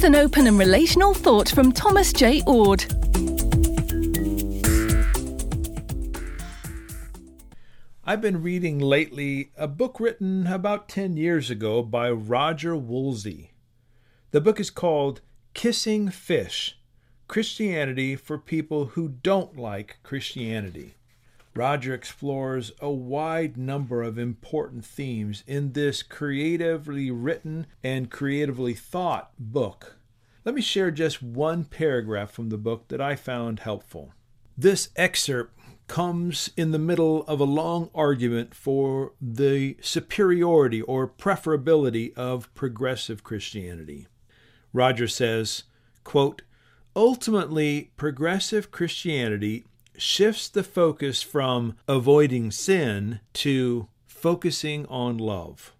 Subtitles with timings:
[0.00, 2.40] Here's an open and relational thought from Thomas J.
[2.48, 2.86] Oord.
[8.02, 13.50] I've been reading lately a book written about 10 years ago by Roger Wolsey.
[14.30, 15.20] The book is called
[15.52, 16.78] Kissing Fish
[17.28, 20.94] Christianity for People Who Don't Like Christianity.
[21.54, 29.32] Roger explores a wide number of important themes in this creatively written and creatively thought
[29.38, 29.96] book.
[30.44, 34.14] Let me share just one paragraph from the book that I found helpful.
[34.56, 42.16] This excerpt comes in the middle of a long argument for the superiority or preferability
[42.16, 44.06] of progressive Christianity.
[44.72, 45.64] Roger says,
[46.04, 46.42] quote,
[46.94, 49.64] Ultimately, progressive Christianity
[49.96, 55.74] shifts the focus from avoiding sin to focusing on love.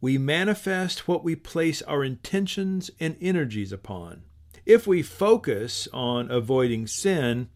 [0.00, 4.22] We manifest what we place our intentions and energies upon.
[4.64, 7.48] If we focus on avoiding sin,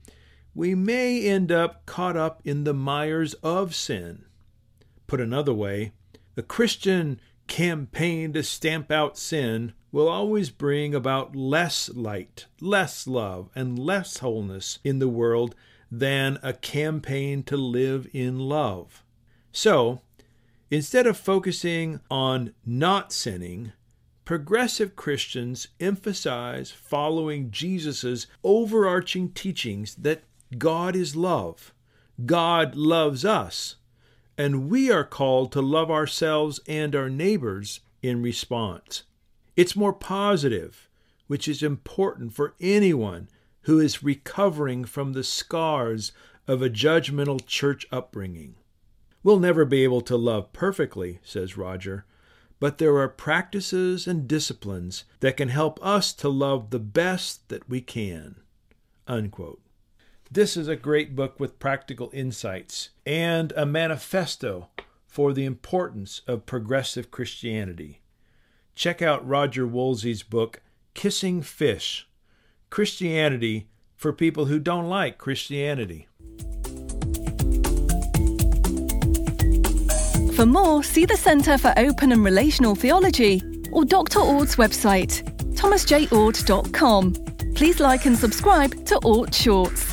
[0.54, 4.24] we may end up caught up in the mires of sin.
[5.06, 5.92] Put another way,
[6.36, 13.50] a Christian campaign to stamp out sin will always bring about less light, less love,
[13.54, 15.54] and less wholeness in the world
[15.90, 19.02] than a campaign to live in love.
[19.52, 20.00] So,
[20.70, 23.72] instead of focusing on not sinning,
[24.24, 30.22] progressive Christians emphasize following Jesus' overarching teachings that
[30.56, 31.74] God is love,
[32.24, 33.76] God loves us,
[34.38, 39.02] and we are called to love ourselves and our neighbors in response.
[39.56, 40.88] It's more positive,
[41.26, 43.28] which is important for anyone
[43.62, 46.12] who is recovering from the scars
[46.46, 48.54] of a judgmental church upbringing.
[49.22, 52.06] We'll never be able to love perfectly, says Roger,
[52.58, 57.68] but there are practices and disciplines that can help us to love the best that
[57.68, 58.36] we can.
[59.06, 59.60] Unquote.
[60.30, 64.68] This is a great book with practical insights and a manifesto
[65.06, 68.00] for the importance of progressive Christianity.
[68.74, 70.62] Check out Roger Wolsey's book,
[70.94, 72.08] Kissing Fish
[72.70, 76.06] Christianity for people who don't like Christianity.
[80.34, 83.42] For more, see the Centre for Open and Relational Theology
[83.72, 84.20] or Dr.
[84.20, 85.22] Oord's website,
[85.54, 87.12] thomasjoord.com.
[87.54, 89.89] Please like and subscribe to Oord Shorts.